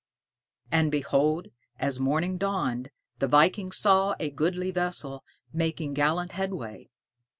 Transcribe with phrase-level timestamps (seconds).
[0.71, 1.49] And behold,
[1.79, 6.89] as morning dawned, the viking saw a goodly vessel making gallant headway.